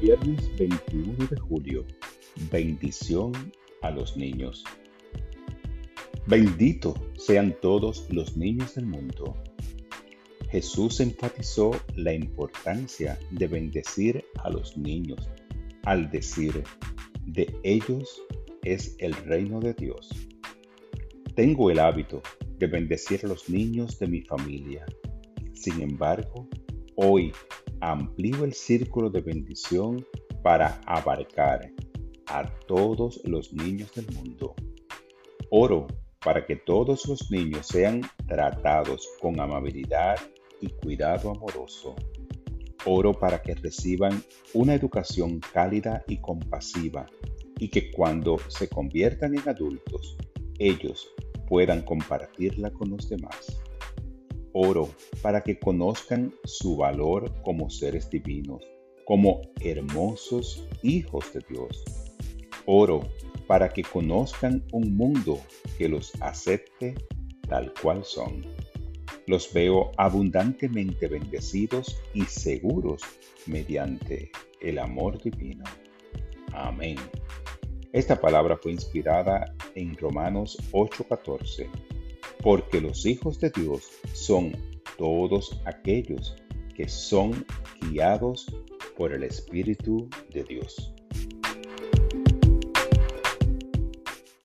[0.00, 1.86] Viernes 21 de julio.
[2.50, 3.32] Bendición
[3.82, 4.64] a los niños.
[6.26, 9.36] Bendito sean todos los niños del mundo.
[10.50, 15.28] Jesús enfatizó la importancia de bendecir a los niños
[15.84, 16.64] al decir,
[17.26, 18.22] de ellos
[18.62, 20.08] es el reino de Dios.
[21.34, 22.22] Tengo el hábito
[22.58, 24.86] de bendecir a los niños de mi familia.
[25.52, 26.48] Sin embargo,
[26.96, 27.32] hoy
[27.80, 30.06] amplío el círculo de bendición
[30.42, 31.72] para abarcar
[32.26, 34.54] a todos los niños del mundo.
[35.50, 35.86] Oro
[36.24, 40.16] para que todos los niños sean tratados con amabilidad
[40.60, 41.96] y cuidado amoroso.
[42.84, 44.22] Oro para que reciban
[44.54, 47.06] una educación cálida y compasiva
[47.58, 50.16] y que cuando se conviertan en adultos,
[50.58, 51.10] ellos
[51.48, 53.60] puedan compartirla con los demás.
[54.52, 54.88] Oro
[55.22, 58.62] para que conozcan su valor como seres divinos,
[59.04, 61.84] como hermosos hijos de Dios.
[62.66, 63.08] Oro
[63.46, 65.38] para que conozcan un mundo
[65.78, 66.94] que los acepte
[67.48, 68.44] tal cual son.
[69.26, 73.02] Los veo abundantemente bendecidos y seguros
[73.46, 75.64] mediante el amor divino.
[76.52, 76.96] Amén.
[77.92, 81.68] Esta palabra fue inspirada en Romanos 8:14
[82.42, 84.52] porque los hijos de Dios son
[84.96, 86.36] todos aquellos
[86.74, 87.44] que son
[87.90, 88.46] guiados
[88.96, 90.94] por el Espíritu de Dios.